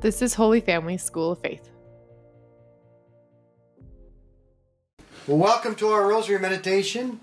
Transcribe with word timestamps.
This 0.00 0.22
is 0.22 0.34
Holy 0.34 0.60
Family 0.60 0.96
School 0.96 1.32
of 1.32 1.40
Faith. 1.40 1.70
Well, 5.26 5.38
welcome 5.38 5.74
to 5.74 5.88
our 5.88 6.06
Rosary 6.06 6.38
Meditation. 6.38 7.18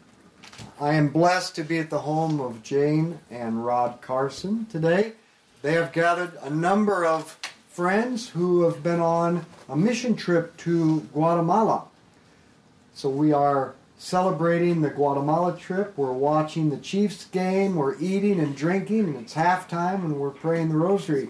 I 0.82 0.96
am 0.96 1.08
blessed 1.08 1.56
to 1.56 1.64
be 1.64 1.80
at 1.80 1.90
the 1.90 2.00
home 2.00 2.42
of 2.42 2.64
Jane 2.64 3.20
and 3.32 3.66
Rod 3.66 4.02
Carson 4.02 4.66
today. 4.66 5.14
They 5.62 5.72
have 5.72 5.94
gathered 5.94 6.34
a 6.42 6.50
number 6.50 7.06
of 7.06 7.40
friends 7.70 8.28
who 8.28 8.64
have 8.64 8.84
been 8.84 9.00
on 9.00 9.46
a 9.70 9.78
mission 9.78 10.18
trip 10.18 10.58
to 10.58 11.00
Guatemala. 11.14 11.86
So 12.94 13.08
we 13.08 13.32
are 13.32 13.74
celebrating 13.98 14.82
the 14.82 14.90
Guatemala 14.90 15.58
trip. 15.58 15.94
We're 15.98 16.12
watching 16.12 16.72
the 16.72 16.78
Chiefs 16.78 17.24
game. 17.24 17.76
We're 17.76 17.98
eating 18.02 18.38
and 18.42 18.54
drinking, 18.54 19.00
and 19.00 19.16
it's 19.16 19.36
halftime, 19.36 20.04
and 20.04 20.18
we're 20.18 20.30
praying 20.30 20.68
the 20.70 20.78
Rosary. 20.78 21.30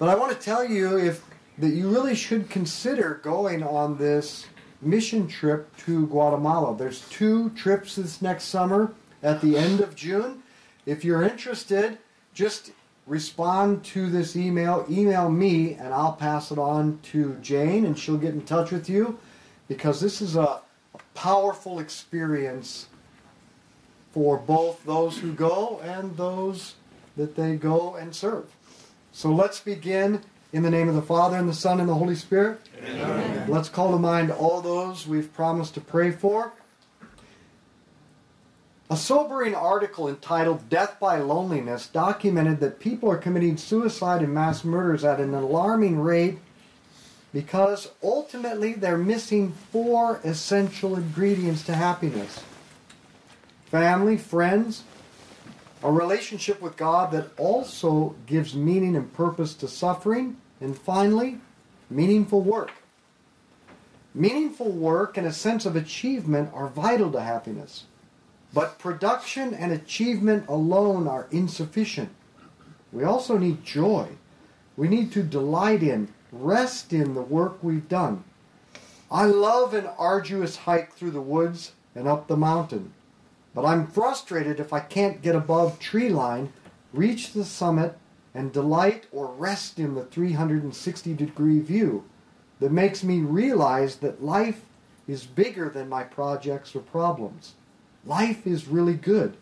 But 0.00 0.08
I 0.08 0.14
want 0.14 0.32
to 0.32 0.38
tell 0.38 0.64
you 0.64 0.98
if 0.98 1.22
that 1.58 1.74
you 1.74 1.90
really 1.90 2.14
should 2.14 2.48
consider 2.48 3.20
going 3.22 3.62
on 3.62 3.98
this 3.98 4.46
mission 4.80 5.28
trip 5.28 5.76
to 5.84 6.06
Guatemala. 6.06 6.74
There's 6.74 7.06
two 7.10 7.50
trips 7.50 7.96
this 7.96 8.22
next 8.22 8.44
summer 8.44 8.94
at 9.22 9.42
the 9.42 9.58
end 9.58 9.82
of 9.82 9.94
June. 9.94 10.42
If 10.86 11.04
you're 11.04 11.22
interested, 11.22 11.98
just 12.32 12.72
respond 13.06 13.84
to 13.84 14.08
this 14.08 14.36
email. 14.36 14.86
Email 14.88 15.28
me, 15.28 15.74
and 15.74 15.92
I'll 15.92 16.14
pass 16.14 16.50
it 16.50 16.56
on 16.58 16.98
to 17.12 17.34
Jane, 17.42 17.84
and 17.84 17.98
she'll 17.98 18.16
get 18.16 18.32
in 18.32 18.46
touch 18.46 18.70
with 18.70 18.88
you 18.88 19.18
because 19.68 20.00
this 20.00 20.22
is 20.22 20.34
a, 20.34 20.62
a 20.94 20.98
powerful 21.12 21.78
experience 21.78 22.86
for 24.12 24.38
both 24.38 24.82
those 24.86 25.18
who 25.18 25.34
go 25.34 25.78
and 25.84 26.16
those 26.16 26.76
that 27.18 27.36
they 27.36 27.56
go 27.56 27.96
and 27.96 28.14
serve. 28.14 28.46
So 29.12 29.30
let's 29.32 29.60
begin 29.60 30.22
in 30.52 30.62
the 30.62 30.70
name 30.70 30.88
of 30.88 30.94
the 30.94 31.02
Father, 31.02 31.36
and 31.36 31.48
the 31.48 31.54
Son, 31.54 31.80
and 31.80 31.88
the 31.88 31.94
Holy 31.94 32.16
Spirit. 32.16 32.60
Amen. 32.84 33.48
Let's 33.48 33.68
call 33.68 33.92
to 33.92 33.98
mind 33.98 34.30
all 34.30 34.60
those 34.60 35.06
we've 35.06 35.32
promised 35.32 35.74
to 35.74 35.80
pray 35.80 36.10
for. 36.10 36.52
A 38.88 38.96
sobering 38.96 39.54
article 39.54 40.08
entitled 40.08 40.68
Death 40.68 40.98
by 40.98 41.18
Loneliness 41.18 41.86
documented 41.86 42.58
that 42.58 42.80
people 42.80 43.08
are 43.08 43.16
committing 43.16 43.56
suicide 43.56 44.22
and 44.22 44.34
mass 44.34 44.64
murders 44.64 45.04
at 45.04 45.20
an 45.20 45.32
alarming 45.32 46.00
rate 46.00 46.40
because 47.32 47.92
ultimately 48.02 48.72
they're 48.72 48.98
missing 48.98 49.52
four 49.70 50.20
essential 50.24 50.96
ingredients 50.96 51.62
to 51.66 51.74
happiness 51.74 52.42
family, 53.66 54.16
friends, 54.18 54.82
a 55.82 55.90
relationship 55.90 56.60
with 56.60 56.76
God 56.76 57.10
that 57.12 57.30
also 57.38 58.14
gives 58.26 58.54
meaning 58.54 58.96
and 58.96 59.12
purpose 59.12 59.54
to 59.54 59.68
suffering, 59.68 60.36
and 60.60 60.78
finally, 60.78 61.40
meaningful 61.88 62.42
work. 62.42 62.72
Meaningful 64.14 64.70
work 64.70 65.16
and 65.16 65.26
a 65.26 65.32
sense 65.32 65.64
of 65.64 65.76
achievement 65.76 66.50
are 66.52 66.68
vital 66.68 67.10
to 67.12 67.20
happiness, 67.20 67.84
but 68.52 68.78
production 68.78 69.54
and 69.54 69.72
achievement 69.72 70.48
alone 70.48 71.06
are 71.06 71.28
insufficient. 71.30 72.10
We 72.92 73.04
also 73.04 73.38
need 73.38 73.64
joy. 73.64 74.08
We 74.76 74.88
need 74.88 75.12
to 75.12 75.22
delight 75.22 75.82
in, 75.82 76.08
rest 76.32 76.92
in 76.92 77.14
the 77.14 77.22
work 77.22 77.62
we've 77.62 77.88
done. 77.88 78.24
I 79.10 79.24
love 79.24 79.74
an 79.74 79.86
arduous 79.98 80.56
hike 80.56 80.92
through 80.92 81.12
the 81.12 81.20
woods 81.20 81.72
and 81.94 82.06
up 82.06 82.28
the 82.28 82.36
mountain. 82.36 82.92
But 83.54 83.64
I'm 83.64 83.86
frustrated 83.86 84.60
if 84.60 84.72
I 84.72 84.80
can't 84.80 85.22
get 85.22 85.34
above 85.34 85.78
tree 85.78 86.08
line, 86.08 86.52
reach 86.92 87.32
the 87.32 87.44
summit, 87.44 87.98
and 88.34 88.52
delight 88.52 89.06
or 89.10 89.26
rest 89.26 89.78
in 89.78 89.94
the 89.94 90.04
360 90.04 91.14
degree 91.14 91.58
view 91.58 92.04
that 92.60 92.70
makes 92.70 93.02
me 93.02 93.20
realize 93.20 93.96
that 93.96 94.22
life 94.22 94.64
is 95.08 95.26
bigger 95.26 95.68
than 95.68 95.88
my 95.88 96.04
projects 96.04 96.76
or 96.76 96.80
problems. 96.80 97.54
Life 98.04 98.46
is 98.46 98.68
really 98.68 98.94
good. 98.94 99.36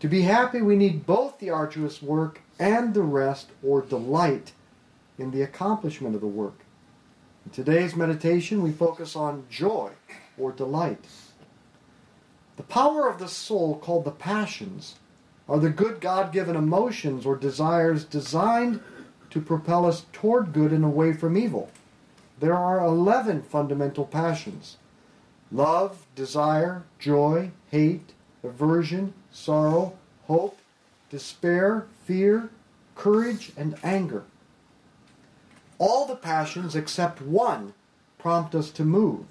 To 0.00 0.08
be 0.08 0.22
happy, 0.22 0.62
we 0.62 0.76
need 0.76 1.06
both 1.06 1.38
the 1.38 1.50
arduous 1.50 2.02
work 2.02 2.40
and 2.58 2.94
the 2.94 3.02
rest 3.02 3.50
or 3.62 3.82
delight 3.82 4.52
in 5.18 5.30
the 5.30 5.42
accomplishment 5.42 6.14
of 6.14 6.20
the 6.20 6.26
work. 6.26 6.60
In 7.44 7.52
today's 7.52 7.94
meditation, 7.94 8.62
we 8.62 8.72
focus 8.72 9.14
on 9.14 9.46
joy 9.50 9.90
or 10.38 10.52
delight. 10.52 11.04
The 12.60 12.66
power 12.66 13.08
of 13.08 13.18
the 13.18 13.26
soul, 13.26 13.78
called 13.78 14.04
the 14.04 14.10
passions, 14.10 14.96
are 15.48 15.58
the 15.58 15.70
good 15.70 15.98
God 15.98 16.30
given 16.30 16.56
emotions 16.56 17.24
or 17.24 17.34
desires 17.34 18.04
designed 18.04 18.80
to 19.30 19.40
propel 19.40 19.86
us 19.86 20.04
toward 20.12 20.52
good 20.52 20.70
and 20.70 20.84
away 20.84 21.14
from 21.14 21.38
evil. 21.38 21.70
There 22.38 22.54
are 22.54 22.84
11 22.84 23.44
fundamental 23.44 24.04
passions 24.04 24.76
love, 25.50 26.04
desire, 26.14 26.82
joy, 26.98 27.52
hate, 27.70 28.12
aversion, 28.44 29.14
sorrow, 29.32 29.96
hope, 30.26 30.58
despair, 31.08 31.86
fear, 32.04 32.50
courage, 32.94 33.52
and 33.56 33.74
anger. 33.82 34.24
All 35.78 36.04
the 36.04 36.14
passions 36.14 36.76
except 36.76 37.22
one 37.22 37.72
prompt 38.18 38.54
us 38.54 38.70
to 38.72 38.84
move. 38.84 39.24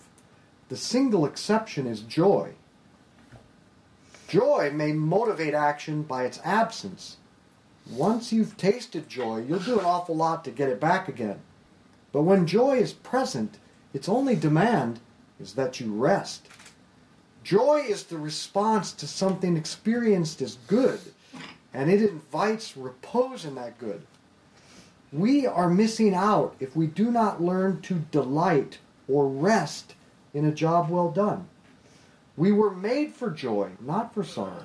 The 0.69 0.78
single 0.78 1.28
exception 1.28 1.85
is 1.85 2.01
joy. 2.01 2.56
Joy 4.29 4.69
may 4.72 4.91
motivate 4.91 5.56
action 5.56 6.03
by 6.03 6.23
its 6.23 6.40
absence. 6.44 7.17
Once 7.90 8.31
you've 8.31 8.56
tasted 8.57 9.09
joy, 9.09 9.40
you'll 9.40 9.57
do 9.57 9.79
an 9.79 9.85
awful 9.85 10.16
lot 10.16 10.44
to 10.44 10.51
get 10.51 10.69
it 10.69 10.79
back 10.79 11.07
again. 11.07 11.40
But 12.12 12.22
when 12.22 12.45
joy 12.45 12.78
is 12.78 12.94
present, 12.94 13.57
its 13.91 14.07
only 14.07 14.35
demand 14.35 15.00
is 15.40 15.53
that 15.53 15.79
you 15.79 15.91
rest. 15.91 16.47
Joy 17.44 17.84
is 17.88 18.03
the 18.03 18.19
response 18.19 18.91
to 18.94 19.07
something 19.07 19.57
experienced 19.57 20.44
as 20.44 20.59
good, 20.67 21.00
and 21.73 21.90
it 21.90 22.03
invites 22.03 22.78
repose 22.78 23.46
in 23.46 23.56
that 23.56 23.79
good. 23.79 24.06
We 25.11 25.47
are 25.47 25.72
missing 25.72 26.13
out 26.13 26.56
if 26.59 26.75
we 26.75 26.85
do 26.85 27.09
not 27.09 27.41
learn 27.41 27.81
to 27.81 27.96
delight 28.11 28.78
or 29.07 29.28
rest 29.28 29.96
in 30.35 30.46
a 30.46 30.51
job 30.51 30.91
well 30.91 31.09
done. 31.09 31.47
We 32.40 32.54
were 32.54 32.74
made 32.74 33.12
for 33.12 33.30
joy, 33.32 33.72
not 33.82 34.14
for 34.14 34.24
sorrow. 34.24 34.64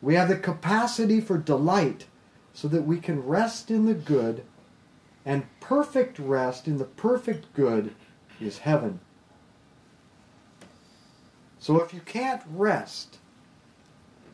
We 0.00 0.14
have 0.14 0.30
the 0.30 0.38
capacity 0.38 1.20
for 1.20 1.36
delight 1.36 2.06
so 2.54 2.66
that 2.68 2.86
we 2.86 2.98
can 2.98 3.26
rest 3.26 3.70
in 3.70 3.84
the 3.84 3.92
good, 3.92 4.42
and 5.22 5.44
perfect 5.60 6.18
rest 6.18 6.66
in 6.66 6.78
the 6.78 6.86
perfect 6.86 7.52
good 7.52 7.94
is 8.40 8.60
heaven. 8.60 9.00
So 11.58 11.82
if 11.82 11.92
you 11.92 12.00
can't 12.00 12.42
rest, 12.48 13.18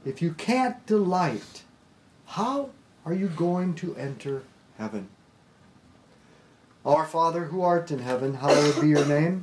if 0.04 0.22
you 0.22 0.32
can't 0.32 0.86
delight, 0.86 1.64
how 2.24 2.70
are 3.04 3.14
you 3.14 3.26
going 3.26 3.74
to 3.74 3.96
enter 3.96 4.44
heaven? 4.78 5.08
Our 6.86 7.04
Father 7.04 7.46
who 7.46 7.62
art 7.62 7.90
in 7.90 7.98
heaven, 7.98 8.34
hallowed 8.34 8.80
be 8.80 8.86
your 8.86 9.06
name. 9.06 9.42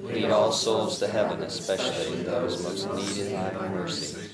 Lead 0.00 0.30
all 0.30 0.52
souls 0.52 0.98
to 0.98 1.08
heaven, 1.08 1.42
especially 1.42 2.22
those 2.22 2.62
most 2.62 2.92
needed 2.94 3.32
thy 3.32 3.68
mercy. 3.68 4.30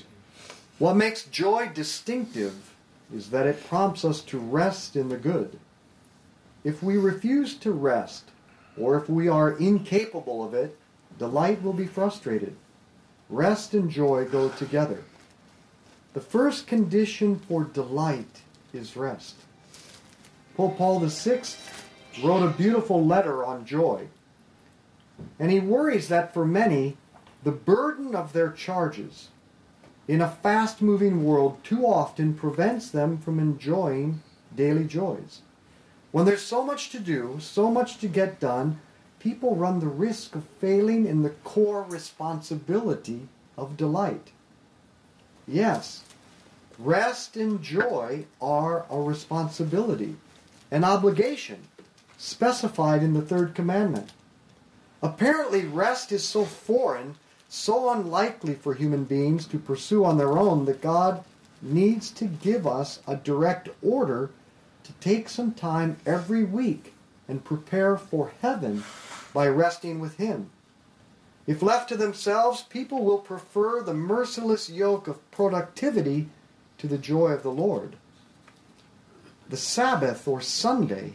what 0.79 0.95
makes 0.95 1.23
joy 1.25 1.69
distinctive 1.73 2.73
is 3.13 3.29
that 3.29 3.47
it 3.47 3.65
prompts 3.67 4.03
us 4.03 4.21
to 4.21 4.37
rest 4.37 4.95
in 4.95 5.09
the 5.09 5.17
good. 5.17 5.59
If 6.63 6.81
we 6.81 6.97
refuse 6.97 7.55
to 7.57 7.71
rest, 7.71 8.25
or 8.77 8.97
if 8.97 9.09
we 9.09 9.27
are 9.27 9.51
incapable 9.51 10.43
of 10.43 10.53
it, 10.53 10.77
delight 11.17 11.61
will 11.61 11.73
be 11.73 11.85
frustrated. 11.85 12.55
Rest 13.29 13.73
and 13.73 13.89
joy 13.89 14.25
go 14.25 14.49
together. 14.49 15.03
The 16.13 16.21
first 16.21 16.67
condition 16.67 17.39
for 17.39 17.63
delight 17.63 18.41
is 18.73 18.95
rest. 18.95 19.35
Pope 20.55 20.77
Paul 20.77 20.99
VI 20.99 21.41
wrote 22.23 22.43
a 22.43 22.53
beautiful 22.55 23.05
letter 23.05 23.43
on 23.43 23.65
joy, 23.65 24.07
and 25.39 25.51
he 25.51 25.59
worries 25.59 26.07
that 26.09 26.33
for 26.33 26.45
many, 26.45 26.97
the 27.43 27.51
burden 27.51 28.15
of 28.15 28.33
their 28.33 28.51
charges 28.51 29.29
in 30.07 30.21
a 30.21 30.29
fast 30.29 30.81
moving 30.81 31.23
world 31.23 31.57
too 31.63 31.85
often 31.85 32.33
prevents 32.33 32.89
them 32.89 33.17
from 33.17 33.39
enjoying 33.39 34.21
daily 34.55 34.83
joys. 34.83 35.41
When 36.11 36.25
there's 36.25 36.41
so 36.41 36.63
much 36.63 36.89
to 36.89 36.99
do, 36.99 37.37
so 37.39 37.71
much 37.71 37.97
to 37.99 38.07
get 38.07 38.39
done, 38.39 38.79
people 39.19 39.55
run 39.55 39.79
the 39.79 39.87
risk 39.87 40.35
of 40.35 40.43
failing 40.59 41.05
in 41.05 41.23
the 41.23 41.29
core 41.29 41.83
responsibility 41.83 43.29
of 43.57 43.77
delight. 43.77 44.31
Yes, 45.47 46.03
rest 46.77 47.35
and 47.37 47.61
joy 47.61 48.25
are 48.41 48.85
a 48.89 48.99
responsibility, 48.99 50.15
an 50.69 50.83
obligation 50.83 51.59
specified 52.17 53.01
in 53.01 53.13
the 53.13 53.21
third 53.21 53.55
commandment. 53.55 54.11
Apparently, 55.03 55.65
rest 55.65 56.13
is 56.13 56.23
so 56.23 56.45
foreign 56.45 57.15
so 57.49 57.91
unlikely 57.91 58.55
for 58.55 58.73
human 58.73 59.03
beings 59.03 59.45
to 59.45 59.59
pursue 59.59 60.03
on 60.03 60.17
their 60.17 60.39
own 60.39 60.65
that 60.65 60.81
God 60.81 61.23
needs 61.61 62.09
to 62.11 62.25
give 62.25 62.65
us 62.65 62.99
a 63.05 63.15
direct 63.15 63.69
order 63.83 64.31
to 64.83 64.93
take 64.93 65.29
some 65.29 65.53
time 65.53 65.97
every 66.05 66.43
week 66.43 66.93
and 67.27 67.43
prepare 67.43 67.95
for 67.95 68.31
heaven 68.41 68.83
by 69.33 69.47
resting 69.47 69.99
with 69.99 70.17
Him. 70.17 70.49
If 71.45 71.61
left 71.61 71.89
to 71.89 71.97
themselves, 71.97 72.63
people 72.63 73.03
will 73.03 73.19
prefer 73.19 73.83
the 73.83 73.93
merciless 73.93 74.69
yoke 74.69 75.07
of 75.07 75.29
productivity 75.31 76.29
to 76.77 76.87
the 76.87 76.97
joy 76.97 77.31
of 77.31 77.43
the 77.43 77.51
Lord. 77.51 77.97
The 79.49 79.57
Sabbath 79.57 80.27
or 80.27 80.41
Sunday 80.41 81.13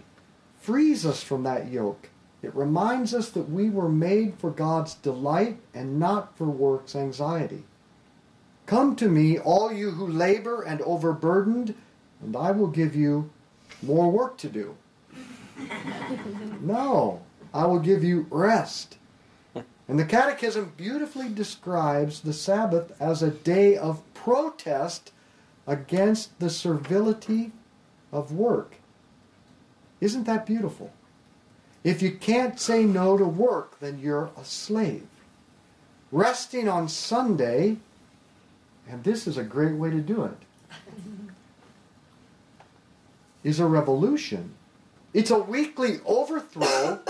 frees 0.61 1.05
us 1.05 1.23
from 1.23 1.43
that 1.43 1.69
yoke 1.69 2.11
it 2.43 2.55
reminds 2.55 3.14
us 3.14 3.31
that 3.31 3.50
we 3.50 3.69
were 3.69 3.88
made 3.88 4.35
for 4.38 4.50
God's 4.50 4.94
delight 4.94 5.58
and 5.75 5.99
not 5.99 6.37
for 6.37 6.44
work's 6.44 6.94
anxiety. 6.94 7.64
Come 8.67 8.94
to 8.96 9.08
me, 9.08 9.38
all 9.38 9.73
you 9.73 9.93
who 9.93 10.06
labor 10.06 10.62
and 10.62 10.81
overburdened, 10.82 11.75
and 12.23 12.37
I 12.37 12.50
will 12.50 12.69
give 12.69 12.94
you 12.94 13.31
more 13.82 14.11
work 14.11 14.37
to 14.38 14.49
do. 14.49 14.76
no, 16.61 17.23
I 17.52 17.67
will 17.67 17.81
give 17.81 18.05
you 18.05 18.26
rest. 18.31 18.99
And 19.88 19.99
the 19.99 20.05
Catechism 20.05 20.75
beautifully 20.76 21.31
describes 21.31 22.20
the 22.20 22.34
Sabbath 22.34 22.93
as 23.00 23.23
a 23.23 23.31
day 23.31 23.76
of 23.76 24.02
protest 24.12 25.12
against 25.67 26.38
the 26.38 26.50
servility 26.50 27.52
of 28.12 28.32
work. 28.32 28.76
Isn't 30.00 30.25
that 30.25 30.46
beautiful? 30.46 30.93
If 31.88 32.02
you 32.02 32.11
can't 32.11 32.61
say 32.61 32.85
no 32.85 33.17
to 33.17 33.25
work, 33.25 33.81
then 33.81 33.99
you're 33.99 34.31
a 34.37 34.44
slave. 34.44 35.06
Resting 36.12 36.69
on 36.69 36.87
Sunday, 36.87 37.79
and 38.87 39.02
this 39.05 39.26
is 39.26 39.38
a 39.38 39.43
great 39.43 39.72
way 39.72 39.89
to 39.89 40.01
do 40.03 40.24
it, 40.24 40.36
is 43.43 43.58
a 43.58 43.65
revolution. 43.65 44.53
It's 45.15 45.31
a 45.31 45.39
weekly 45.39 46.01
overthrow 46.05 47.01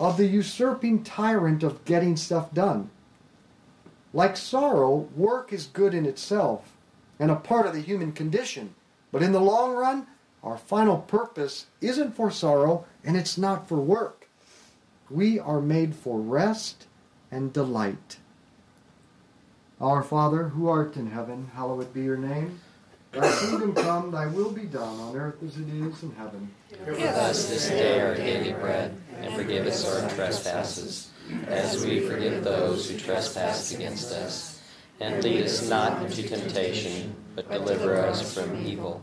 of 0.00 0.16
the 0.16 0.26
usurping 0.26 1.04
tyrant 1.04 1.62
of 1.62 1.84
getting 1.84 2.16
stuff 2.16 2.54
done. 2.54 2.88
Like 4.14 4.38
sorrow, 4.38 5.10
work 5.14 5.52
is 5.52 5.66
good 5.66 5.92
in 5.92 6.06
itself 6.06 6.72
and 7.18 7.30
a 7.30 7.36
part 7.36 7.66
of 7.66 7.74
the 7.74 7.82
human 7.82 8.12
condition. 8.12 8.76
But 9.12 9.22
in 9.22 9.32
the 9.32 9.40
long 9.40 9.74
run, 9.74 10.06
our 10.46 10.56
final 10.56 10.98
purpose 10.98 11.66
isn't 11.80 12.14
for 12.14 12.30
sorrow 12.30 12.84
and 13.02 13.16
it's 13.16 13.36
not 13.36 13.68
for 13.68 13.78
work. 13.78 14.28
We 15.10 15.40
are 15.40 15.60
made 15.60 15.96
for 15.96 16.20
rest 16.20 16.86
and 17.32 17.52
delight. 17.52 18.18
Our 19.80 20.04
Father, 20.04 20.50
who 20.50 20.68
art 20.68 20.96
in 20.96 21.10
heaven, 21.10 21.50
hallowed 21.54 21.92
be 21.92 22.02
your 22.02 22.16
name. 22.16 22.60
Thy 23.10 23.36
kingdom 23.40 23.74
come, 23.74 24.12
thy 24.12 24.26
will 24.26 24.52
be 24.52 24.66
done 24.66 25.00
on 25.00 25.16
earth 25.16 25.42
as 25.42 25.56
it 25.56 25.68
is 25.68 26.02
in 26.04 26.14
heaven. 26.14 26.54
Give 26.70 27.00
us 27.00 27.48
this 27.48 27.68
day 27.68 28.00
our 28.00 28.14
daily 28.14 28.52
bread, 28.52 28.96
and 29.18 29.34
forgive 29.34 29.66
us 29.66 29.84
our 29.84 30.08
trespasses, 30.10 31.10
as 31.48 31.84
we 31.84 32.00
forgive 32.00 32.44
those 32.44 32.88
who 32.88 32.98
trespass 32.98 33.74
against 33.74 34.12
us. 34.12 34.62
And 35.00 35.22
lead 35.24 35.44
us 35.44 35.68
not 35.68 36.02
into 36.02 36.22
temptation, 36.22 37.16
but 37.34 37.50
deliver 37.50 37.96
us 37.96 38.34
from 38.34 38.64
evil. 38.64 39.02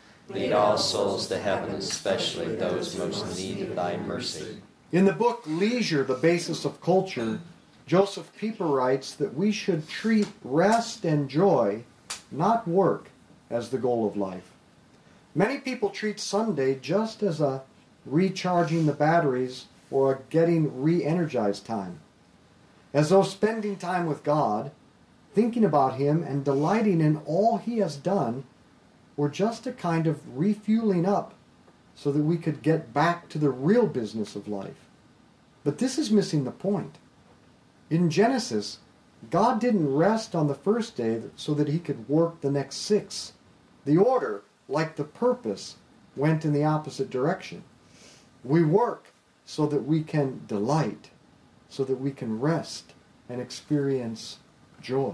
Lead 0.33 0.53
all 0.53 0.77
souls 0.77 1.27
to 1.27 1.37
heaven, 1.37 1.75
especially 1.75 2.55
those 2.55 2.97
most 2.97 3.25
in 3.25 3.35
need 3.35 3.67
of 3.67 3.75
thy 3.75 3.97
mercy. 3.97 4.61
In 4.93 5.03
the 5.03 5.11
book 5.11 5.43
Leisure, 5.45 6.05
the 6.05 6.15
Basis 6.15 6.63
of 6.63 6.79
Culture, 6.79 7.41
Josef 7.85 8.31
Pieper 8.37 8.65
writes 8.65 9.13
that 9.13 9.33
we 9.33 9.51
should 9.51 9.89
treat 9.89 10.27
rest 10.41 11.03
and 11.03 11.29
joy, 11.29 11.83
not 12.31 12.65
work, 12.65 13.09
as 13.49 13.69
the 13.69 13.77
goal 13.77 14.07
of 14.07 14.15
life. 14.15 14.53
Many 15.35 15.57
people 15.57 15.89
treat 15.89 16.17
Sunday 16.17 16.79
just 16.79 17.21
as 17.23 17.41
a 17.41 17.63
recharging 18.05 18.85
the 18.85 18.93
batteries 18.93 19.65
or 19.89 20.13
a 20.13 20.19
getting 20.29 20.81
re 20.81 21.03
energized 21.03 21.65
time, 21.65 21.99
as 22.93 23.09
though 23.09 23.23
spending 23.23 23.75
time 23.75 24.05
with 24.05 24.23
God, 24.23 24.71
thinking 25.33 25.65
about 25.65 25.95
Him, 25.95 26.23
and 26.23 26.45
delighting 26.45 27.01
in 27.01 27.17
all 27.25 27.57
He 27.57 27.79
has 27.79 27.97
done 27.97 28.45
were 29.21 29.29
just 29.29 29.67
a 29.67 29.71
kind 29.71 30.07
of 30.07 30.35
refueling 30.35 31.05
up 31.05 31.35
so 31.93 32.11
that 32.11 32.23
we 32.23 32.37
could 32.37 32.63
get 32.63 32.91
back 32.91 33.29
to 33.29 33.37
the 33.37 33.51
real 33.51 33.85
business 33.85 34.35
of 34.35 34.47
life. 34.47 34.87
But 35.63 35.77
this 35.77 35.99
is 35.99 36.09
missing 36.09 36.43
the 36.43 36.49
point. 36.49 36.97
In 37.91 38.09
Genesis, 38.09 38.79
God 39.29 39.59
didn't 39.59 39.93
rest 39.93 40.33
on 40.33 40.47
the 40.47 40.55
first 40.55 40.97
day 40.97 41.21
so 41.35 41.53
that 41.53 41.67
he 41.67 41.77
could 41.77 42.09
work 42.09 42.41
the 42.41 42.49
next 42.49 42.77
six. 42.77 43.33
The 43.85 43.95
order, 43.95 44.41
like 44.67 44.95
the 44.95 45.03
purpose, 45.03 45.75
went 46.15 46.43
in 46.43 46.51
the 46.51 46.63
opposite 46.63 47.11
direction. 47.11 47.63
We 48.43 48.63
work 48.63 49.13
so 49.45 49.67
that 49.67 49.85
we 49.85 50.01
can 50.01 50.41
delight, 50.47 51.11
so 51.69 51.83
that 51.83 52.01
we 52.01 52.09
can 52.09 52.39
rest 52.39 52.95
and 53.29 53.39
experience 53.39 54.39
joy. 54.81 55.13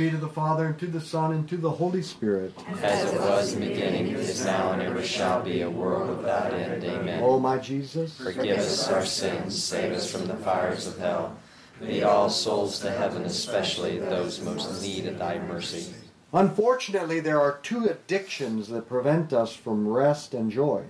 be 0.00 0.10
to 0.10 0.16
the 0.16 0.28
Father, 0.28 0.66
and 0.66 0.78
to 0.78 0.86
the 0.86 1.00
Son, 1.00 1.32
and 1.32 1.46
to 1.46 1.58
the 1.58 1.70
Holy 1.70 2.00
Spirit. 2.00 2.54
As 2.82 3.12
it 3.12 3.20
was 3.20 3.52
in 3.52 3.60
the 3.60 3.68
beginning, 3.68 4.06
is 4.06 4.42
now, 4.46 4.72
and 4.72 4.80
ever 4.80 5.02
shall 5.02 5.42
be, 5.42 5.60
a 5.60 5.68
world 5.68 6.16
without 6.16 6.54
end. 6.54 6.82
Amen. 6.82 7.22
O 7.22 7.38
my 7.38 7.58
Jesus, 7.58 8.16
Forgive 8.16 8.58
us 8.58 8.88
our 8.88 9.04
sins, 9.04 9.62
save 9.62 9.92
us 9.92 10.10
from 10.10 10.26
the 10.26 10.36
fires 10.36 10.86
of 10.86 10.96
hell. 10.98 11.36
Lead 11.82 12.02
all 12.02 12.30
souls 12.30 12.78
to 12.78 12.90
heaven, 12.90 13.24
especially 13.24 13.98
those 13.98 14.40
most 14.40 14.70
in 14.70 14.82
need 14.82 15.06
of 15.06 15.18
thy 15.18 15.38
mercy. 15.38 15.92
Unfortunately, 16.32 17.20
there 17.20 17.40
are 17.40 17.58
two 17.62 17.86
addictions 17.86 18.68
that 18.68 18.88
prevent 18.88 19.34
us 19.34 19.54
from 19.54 19.86
rest 19.86 20.32
and 20.32 20.50
joy. 20.50 20.84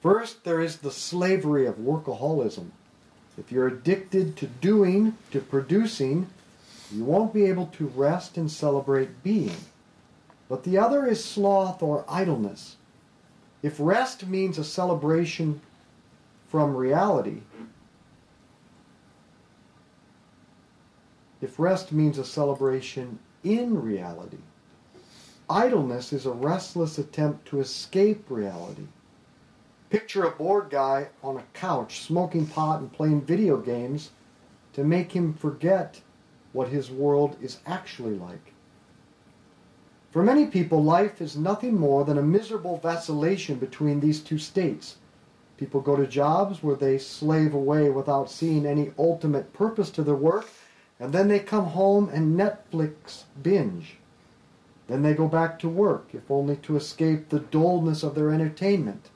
First, 0.00 0.44
there 0.44 0.60
is 0.60 0.76
the 0.76 0.92
slavery 0.92 1.66
of 1.66 1.76
workaholism. 1.78 2.70
If 3.36 3.50
you're 3.50 3.66
addicted 3.66 4.36
to 4.36 4.46
doing, 4.46 5.16
to 5.32 5.40
producing, 5.40 6.28
you 6.90 7.04
won't 7.04 7.34
be 7.34 7.44
able 7.44 7.66
to 7.66 7.86
rest 7.88 8.36
and 8.36 8.50
celebrate 8.50 9.22
being. 9.22 9.56
But 10.48 10.64
the 10.64 10.78
other 10.78 11.06
is 11.06 11.22
sloth 11.22 11.82
or 11.82 12.04
idleness. 12.08 12.76
If 13.62 13.76
rest 13.78 14.26
means 14.26 14.56
a 14.56 14.64
celebration 14.64 15.60
from 16.48 16.74
reality, 16.74 17.42
if 21.42 21.58
rest 21.58 21.92
means 21.92 22.18
a 22.18 22.24
celebration 22.24 23.18
in 23.44 23.80
reality, 23.80 24.38
idleness 25.50 26.12
is 26.12 26.24
a 26.24 26.30
restless 26.30 26.96
attempt 26.98 27.46
to 27.48 27.60
escape 27.60 28.30
reality. 28.30 28.86
Picture 29.90 30.24
a 30.24 30.30
bored 30.30 30.70
guy 30.70 31.08
on 31.22 31.36
a 31.36 31.44
couch 31.52 32.00
smoking 32.00 32.46
pot 32.46 32.80
and 32.80 32.92
playing 32.92 33.22
video 33.22 33.56
games 33.56 34.10
to 34.74 34.84
make 34.84 35.12
him 35.12 35.34
forget 35.34 36.00
what 36.52 36.68
his 36.68 36.90
world 36.90 37.36
is 37.40 37.58
actually 37.66 38.14
like. 38.14 38.52
For 40.10 40.22
many 40.22 40.46
people, 40.46 40.82
life 40.82 41.20
is 41.20 41.36
nothing 41.36 41.76
more 41.76 42.04
than 42.04 42.18
a 42.18 42.22
miserable 42.22 42.78
vacillation 42.78 43.56
between 43.56 44.00
these 44.00 44.20
two 44.20 44.38
states. 44.38 44.96
People 45.58 45.80
go 45.80 45.96
to 45.96 46.06
jobs 46.06 46.62
where 46.62 46.76
they 46.76 46.98
slave 46.98 47.52
away 47.52 47.90
without 47.90 48.30
seeing 48.30 48.64
any 48.64 48.92
ultimate 48.98 49.52
purpose 49.52 49.90
to 49.90 50.02
their 50.02 50.14
work, 50.14 50.48
and 50.98 51.12
then 51.12 51.28
they 51.28 51.40
come 51.40 51.66
home 51.66 52.08
and 52.08 52.38
Netflix 52.38 53.24
binge. 53.42 53.98
Then 54.86 55.02
they 55.02 55.14
go 55.14 55.28
back 55.28 55.58
to 55.58 55.68
work, 55.68 56.08
if 56.14 56.30
only 56.30 56.56
to 56.56 56.76
escape 56.76 57.28
the 57.28 57.40
dullness 57.40 58.02
of 58.02 58.14
their 58.14 58.30
entertainment. 58.30 59.10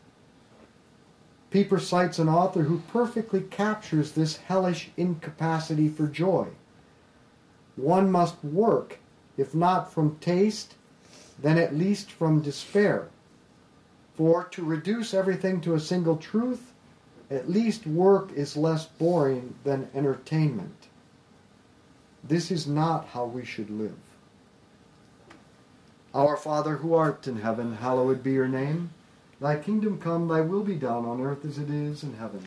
Pieper 1.51 1.79
cites 1.79 2.19
an 2.19 2.29
author 2.29 2.65
who 2.65 2.83
perfectly 2.89 3.41
captures 3.41 4.13
this 4.13 4.37
hellish 4.37 4.91
incapacity 4.97 5.89
for 5.89 6.07
joy. 6.07 6.49
One 7.83 8.13
must 8.13 8.45
work, 8.45 9.01
if 9.37 9.57
not 9.57 9.93
from 9.93 10.17
taste, 10.21 10.77
then 11.37 11.59
at 11.59 11.75
least 11.75 12.13
from 12.13 12.41
despair. 12.41 13.09
For 14.15 14.45
to 14.53 14.65
reduce 14.65 15.13
everything 15.13 15.61
to 15.63 15.75
a 15.75 15.81
single 15.81 16.17
truth, 16.17 16.73
at 17.29 17.51
least 17.51 17.85
work 17.85 18.31
is 18.35 18.57
less 18.57 18.87
boring 18.87 19.57
than 19.65 19.91
entertainment. 19.97 20.87
This 22.23 22.53
is 22.53 22.69
not 22.69 23.09
how 23.09 23.25
we 23.25 23.45
should 23.45 23.69
live. 23.69 23.99
Our 26.15 26.37
Father 26.37 26.77
who 26.77 26.95
art 26.95 27.27
in 27.27 27.41
heaven, 27.41 27.75
hallowed 27.75 28.23
be 28.23 28.31
your 28.31 28.47
name. 28.47 28.91
Thy 29.41 29.57
kingdom 29.57 29.99
come, 29.99 30.29
thy 30.29 30.41
will 30.41 30.63
be 30.63 30.77
done 30.77 31.05
on 31.05 31.21
earth 31.21 31.45
as 31.45 31.59
it 31.59 31.69
is 31.69 32.05
in 32.05 32.15
heaven. 32.15 32.47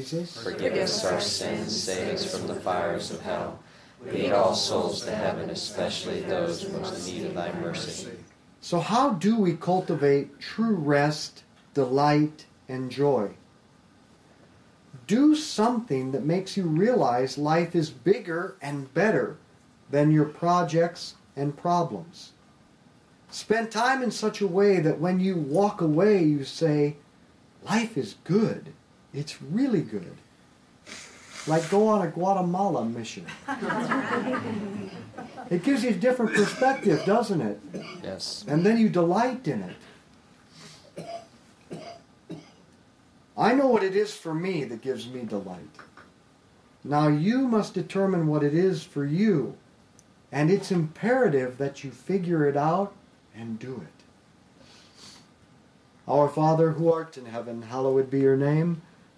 Forgive 0.00 0.74
us 0.74 1.04
our 1.04 1.20
sins, 1.20 1.82
save 1.82 2.14
us 2.14 2.34
from 2.34 2.46
the 2.46 2.54
fires 2.54 3.10
of 3.10 3.20
hell. 3.20 3.58
Lead 4.06 4.32
all 4.32 4.54
souls 4.54 5.04
to 5.04 5.14
heaven, 5.14 5.50
especially 5.50 6.20
those 6.20 6.68
most 6.70 7.08
in 7.08 7.14
need 7.14 7.26
of 7.26 7.34
thy 7.34 7.52
mercy. 7.60 8.10
So, 8.60 8.80
how 8.80 9.10
do 9.10 9.36
we 9.38 9.54
cultivate 9.54 10.40
true 10.40 10.74
rest, 10.74 11.44
delight, 11.74 12.46
and 12.68 12.90
joy? 12.90 13.30
Do 15.06 15.34
something 15.34 16.12
that 16.12 16.24
makes 16.24 16.56
you 16.56 16.64
realize 16.64 17.38
life 17.38 17.74
is 17.74 17.90
bigger 17.90 18.56
and 18.62 18.92
better 18.94 19.36
than 19.90 20.10
your 20.10 20.24
projects 20.24 21.14
and 21.36 21.56
problems. 21.56 22.32
Spend 23.30 23.70
time 23.70 24.02
in 24.02 24.10
such 24.10 24.40
a 24.40 24.46
way 24.46 24.80
that 24.80 25.00
when 25.00 25.20
you 25.20 25.36
walk 25.36 25.80
away, 25.80 26.22
you 26.22 26.44
say, 26.44 26.96
Life 27.64 27.96
is 27.96 28.16
good. 28.24 28.72
It's 29.14 29.40
really 29.42 29.82
good. 29.82 30.16
Like 31.46 31.68
go 31.70 31.88
on 31.88 32.06
a 32.06 32.10
Guatemala 32.10 32.84
mission. 32.84 33.26
it 35.50 35.64
gives 35.64 35.82
you 35.82 35.90
a 35.90 35.94
different 35.94 36.34
perspective, 36.34 37.04
doesn't 37.04 37.40
it? 37.40 37.60
Yes. 38.02 38.44
And 38.46 38.64
then 38.64 38.78
you 38.78 38.88
delight 38.88 39.48
in 39.48 39.62
it. 39.62 39.76
I 43.36 43.54
know 43.54 43.66
what 43.66 43.82
it 43.82 43.96
is 43.96 44.14
for 44.14 44.34
me 44.34 44.64
that 44.64 44.82
gives 44.82 45.08
me 45.08 45.22
delight. 45.22 45.70
Now 46.84 47.08
you 47.08 47.48
must 47.48 47.74
determine 47.74 48.26
what 48.26 48.44
it 48.44 48.54
is 48.54 48.84
for 48.84 49.04
you. 49.04 49.56
And 50.30 50.50
it's 50.50 50.70
imperative 50.70 51.58
that 51.58 51.82
you 51.82 51.90
figure 51.90 52.46
it 52.46 52.56
out 52.56 52.94
and 53.34 53.58
do 53.58 53.82
it. 53.84 54.02
Our 56.08 56.28
Father 56.28 56.72
who 56.72 56.92
art 56.92 57.16
in 57.16 57.26
heaven, 57.26 57.62
hallowed 57.62 58.10
be 58.10 58.20
your 58.20 58.36
name. 58.36 58.82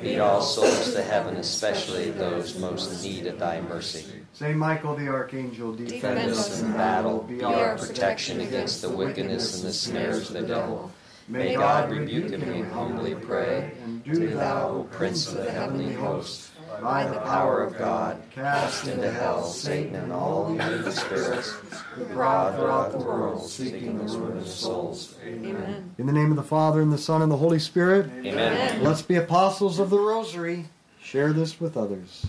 Lead 0.00 0.18
all 0.18 0.40
souls 0.40 0.94
to 0.94 1.02
heaven, 1.02 1.36
especially 1.36 2.10
those 2.10 2.58
most 2.58 3.04
in 3.04 3.10
need 3.12 3.26
of 3.26 3.38
thy 3.38 3.60
mercy. 3.60 4.04
Saint 4.32 4.56
Michael 4.56 4.96
the 4.96 5.08
Archangel, 5.08 5.72
defend, 5.72 6.16
Defend 6.16 6.30
us 6.30 6.62
in 6.62 6.72
battle, 6.72 7.22
be 7.22 7.42
our 7.42 7.76
protection 7.76 8.40
against 8.40 8.82
the 8.82 8.88
wickedness 8.88 9.58
and 9.58 9.68
the 9.68 9.72
snares 9.72 10.30
of 10.30 10.40
the 10.40 10.48
devil. 10.48 10.90
May 11.28 11.54
God 11.54 11.90
rebuke 11.90 12.30
him, 12.30 12.46
we 12.52 12.62
humbly 12.68 13.14
pray. 13.14 13.72
And 13.84 14.02
Do 14.02 14.28
thou, 14.34 14.68
O 14.68 14.88
Prince 14.90 15.28
of 15.28 15.34
the 15.44 15.50
heavenly 15.50 15.92
host, 15.92 16.50
by 16.80 17.04
the 17.06 17.18
power 17.20 17.62
of 17.62 17.76
God, 17.76 18.22
cast 18.30 18.86
into 18.86 19.10
hell 19.10 19.44
Satan 19.44 19.94
and 19.94 20.12
all 20.12 20.52
the 20.52 20.78
evil 20.78 20.92
spirits 20.92 21.50
who 21.94 22.04
prowl 22.06 22.52
throughout 22.54 22.92
the 22.92 22.98
world, 22.98 23.48
seeking 23.48 23.98
the 23.98 24.18
ruin 24.18 24.38
of 24.38 24.48
souls. 24.48 25.16
Amen. 25.24 25.94
In 25.98 26.06
the 26.06 26.12
name 26.12 26.30
of 26.30 26.36
the 26.36 26.42
Father, 26.42 26.80
and 26.80 26.92
the 26.92 26.98
Son, 26.98 27.22
and 27.22 27.30
the 27.30 27.36
Holy 27.36 27.58
Spirit, 27.58 28.06
Amen. 28.24 28.82
let's 28.82 29.02
be 29.02 29.16
apostles 29.16 29.78
of 29.78 29.90
the 29.90 29.98
Rosary. 29.98 30.66
Share 31.00 31.32
this 31.32 31.60
with 31.60 31.76
others. 31.76 32.26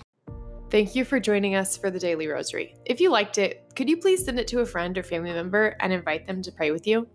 Thank 0.70 0.96
you 0.96 1.06
for 1.06 1.20
joining 1.20 1.54
us 1.54 1.78
for 1.78 1.92
the 1.92 2.00
Daily 2.00 2.28
Rosary. 2.28 2.76
If 2.86 3.00
you 3.00 3.12
liked 3.12 3.38
it, 3.38 3.72
could 3.76 3.88
you 3.88 3.98
please 3.98 4.26
send 4.26 4.40
it 4.40 4.48
to 4.48 4.62
a 4.62 4.66
friend 4.66 4.98
or 4.98 5.04
family 5.04 5.32
member 5.32 5.78
and 5.80 5.94
invite 5.94 6.26
them 6.26 6.42
to 6.42 6.52
pray 6.52 6.72
with 6.72 6.88
you? 6.88 7.08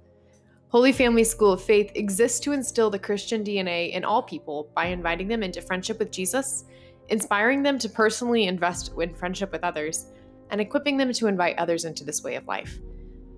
Holy 0.71 0.93
Family 0.93 1.25
School 1.25 1.53
of 1.53 1.63
Faith 1.63 1.91
exists 1.95 2.41
to 2.41 2.53
instill 2.53 2.91
the 2.91 2.99
Christian 2.99 3.43
DNA 3.43 3.91
in 3.93 4.05
all 4.05 4.23
people 4.23 4.71
by 4.75 4.87
inviting 4.87 5.27
them 5.27 5.43
into 5.43 5.63
friendship 5.63 5.99
with 5.99 6.13
Jesus, 6.13 6.67
inspiring 7.09 7.63
them 7.63 7.79
to 7.79 7.89
personally 7.89 8.47
invest 8.47 8.93
in 8.99 9.15
friendship 9.15 9.53
with 9.53 9.65
others, 9.65 10.07
and 10.51 10.61
equipping 10.61 10.97
them 10.97 11.13
to 11.13 11.27
invite 11.27 11.59
others 11.59 11.85
into 11.85 12.05
this 12.05 12.23
way 12.23 12.37
of 12.37 12.47
life. 12.47 12.79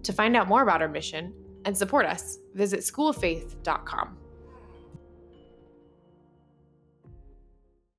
To 0.05 0.13
find 0.13 0.37
out 0.37 0.49
more 0.49 0.63
about 0.63 0.83
our 0.83 0.89
mission 0.89 1.35
and 1.65 1.77
support 1.77 2.07
us, 2.07 2.39
visit 2.55 2.81
schooloffaith.com. 2.81 4.20